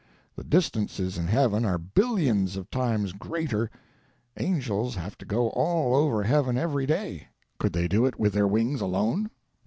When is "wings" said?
8.47-8.81